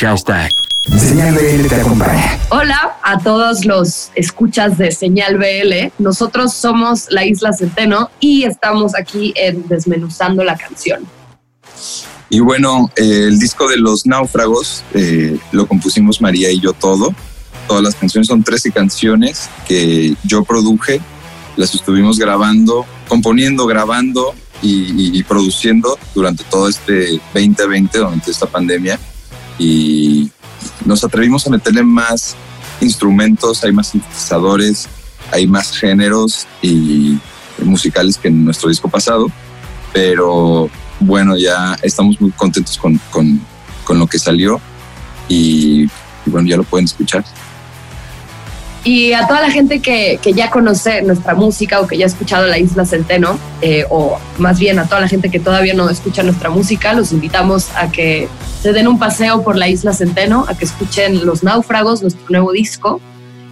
[0.00, 0.50] Hashtag.
[0.98, 2.38] Señal BL te acompaña.
[2.48, 5.92] Hola a todos los escuchas de Señal BL.
[5.98, 11.06] Nosotros somos la Isla Centeno y estamos aquí en Desmenuzando la canción.
[12.30, 17.14] Y bueno, eh, el disco de los náufragos eh, lo compusimos María y yo todo.
[17.68, 21.02] Todas las canciones son 13 canciones que yo produje.
[21.58, 28.98] Las estuvimos grabando, componiendo, grabando y, y produciendo durante todo este 2020, durante esta pandemia.
[29.60, 30.30] Y
[30.86, 32.34] nos atrevimos a meterle más
[32.80, 34.88] instrumentos, hay más sintetizadores,
[35.30, 37.18] hay más géneros y
[37.62, 39.26] musicales que en nuestro disco pasado,
[39.92, 43.38] pero bueno, ya estamos muy contentos con, con,
[43.84, 44.60] con lo que salió
[45.28, 47.22] y, y bueno, ya lo pueden escuchar.
[48.82, 52.08] Y a toda la gente que, que, ya conoce nuestra música o que ya ha
[52.08, 55.90] escuchado La Isla Centeno, eh, o más bien a toda la gente que todavía no
[55.90, 58.28] escucha nuestra música, los invitamos a que
[58.62, 62.52] se den un paseo por la Isla Centeno, a que escuchen Los Náufragos, nuestro nuevo
[62.52, 63.00] disco,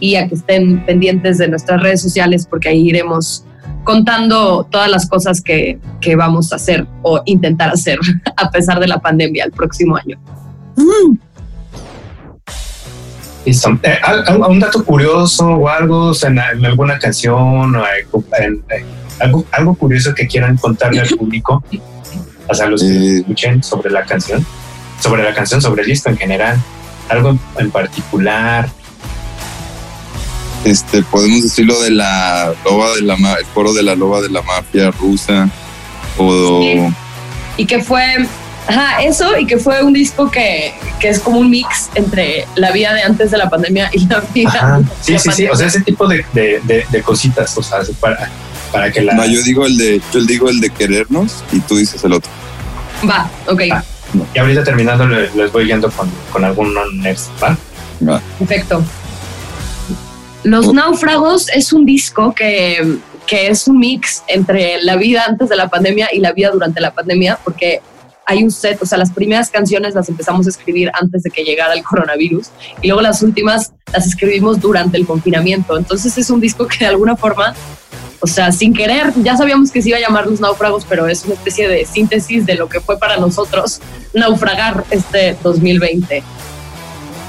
[0.00, 3.44] y a que estén pendientes de nuestras redes sociales porque ahí iremos
[3.84, 7.98] contando todas las cosas que, que vamos a hacer o intentar hacer
[8.36, 10.18] a pesar de la pandemia el próximo año.
[10.76, 11.29] Mm.
[13.44, 13.78] Listo.
[13.82, 13.98] Eh,
[14.48, 17.84] un dato curioso o algo o sea, en, en, alguna canción o
[18.38, 18.84] en, en,
[19.18, 21.62] algo, algo curioso que quieran contarle al público,
[22.48, 24.44] o sea, los que eh, escuchen sobre la canción,
[25.00, 26.58] sobre la canción, sobre el disco en general,
[27.08, 28.68] algo en particular.
[30.64, 34.42] Este, podemos decirlo de la loba de la el coro de la loba de la
[34.42, 35.48] mafia rusa
[36.18, 36.94] o sí.
[37.56, 38.26] y que fue
[38.66, 42.70] Ajá, eso y que fue un disco que, que, es como un mix entre la
[42.70, 44.50] vida de antes de la pandemia y la vida.
[44.54, 44.80] Ajá.
[45.00, 45.48] Sí, sí, sí.
[45.48, 48.30] O sea, ese tipo de, de, de, de, cositas, o sea, para,
[48.70, 49.14] para que la.
[49.14, 52.30] No, yo digo el de, yo digo el de querernos y tú dices el otro.
[53.08, 53.62] Va, ok.
[53.72, 53.84] Va.
[54.34, 57.56] Y ahorita terminando les, les voy guiando con, con algún ¿va?
[58.06, 58.22] Va.
[58.38, 58.82] Perfecto.
[60.42, 60.72] Los oh.
[60.72, 65.68] Náufragos es un disco que, que es un mix entre la vida antes de la
[65.68, 67.80] pandemia y la vida durante la pandemia, porque
[68.30, 71.42] hay un set, o sea, las primeras canciones las empezamos a escribir antes de que
[71.42, 72.46] llegara el coronavirus
[72.80, 75.76] y luego las últimas las escribimos durante el confinamiento.
[75.76, 77.54] Entonces es un disco que de alguna forma,
[78.20, 81.24] o sea, sin querer, ya sabíamos que se iba a llamar Los Náufragos, pero es
[81.24, 83.80] una especie de síntesis de lo que fue para nosotros
[84.14, 86.22] naufragar este 2020.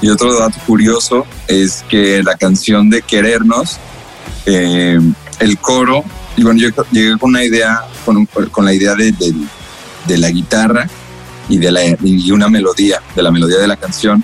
[0.02, 3.78] Y otro dato curioso es que la canción de Querernos,
[4.46, 5.00] eh,
[5.40, 6.04] el coro,
[6.36, 9.34] y bueno, yo llegué con una idea, con, con la idea de, de
[10.06, 10.88] de la guitarra
[11.48, 14.22] y de la, y una melodía, de la melodía de la canción,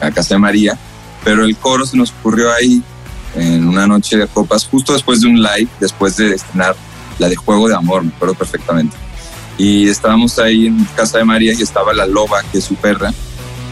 [0.00, 0.78] a Casa de María,
[1.24, 2.82] pero el coro se nos ocurrió ahí
[3.34, 6.74] en una noche de copas, justo después de un live, después de estrenar
[7.18, 8.96] la de Juego de Amor, me acuerdo perfectamente.
[9.58, 13.12] Y estábamos ahí en Casa de María y estaba la loba, que es su perra,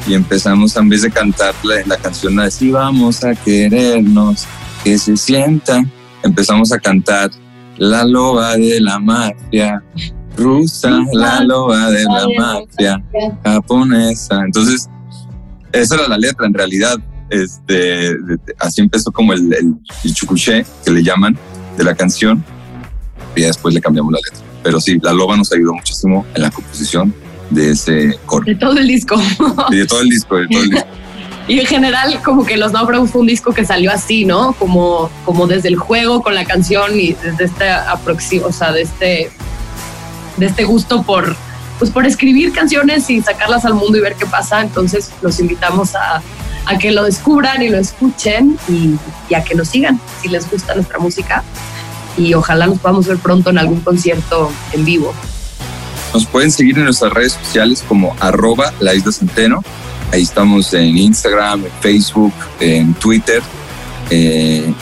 [0.07, 4.47] y empezamos, en vez de cantar la, la canción, a decir, vamos a querernos,
[4.85, 5.83] que se sienta,
[6.23, 7.31] empezamos a cantar
[7.79, 9.83] la loba de la mafia,
[10.39, 13.03] rusa, la loba de la mafia
[13.45, 14.43] japonesa.
[14.45, 14.89] Entonces,
[15.73, 16.99] esa era la letra en realidad.
[17.31, 18.17] Este,
[18.59, 21.37] así empezó como el, el, el chucuché, que le llaman,
[21.77, 22.43] de la canción.
[23.37, 24.45] Y después le cambiamos la letra.
[24.63, 27.15] Pero sí, la loba nos ayudó muchísimo en la composición
[27.51, 28.45] de ese coro.
[28.45, 29.17] De todo el disco.
[29.71, 30.87] Y de todo el disco, de todo el disco.
[31.49, 34.53] Y en general, como que Los Náufragos fue un disco que salió así, ¿no?
[34.53, 38.83] Como, como desde el juego con la canción y desde este aproximo, o sea, de
[38.83, 39.31] este
[40.39, 41.37] de este gusto por,
[41.79, 44.61] pues por escribir canciones y sacarlas al mundo y ver qué pasa.
[44.63, 46.23] Entonces los invitamos a,
[46.67, 48.97] a que lo descubran y lo escuchen y,
[49.29, 51.45] y, a que nos sigan si les gusta nuestra música.
[52.17, 55.13] Y ojalá nos podamos ver pronto en algún concierto en vivo.
[56.13, 59.63] Nos pueden seguir en nuestras redes sociales como arroba la isla centeno.
[60.11, 63.43] Ahí estamos en Instagram, en Facebook, en Twitter.
[64.11, 64.73] Eh,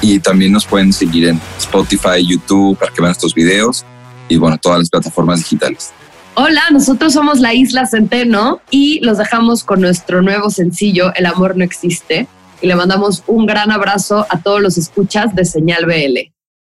[0.00, 3.84] y también nos pueden seguir en Spotify, YouTube para que vean estos videos
[4.28, 5.92] y bueno, todas las plataformas digitales.
[6.34, 11.56] Hola, nosotros somos la Isla Centeno y los dejamos con nuestro nuevo sencillo, El amor
[11.56, 12.26] no existe.
[12.60, 16.35] Y le mandamos un gran abrazo a todos los escuchas de Señal BL.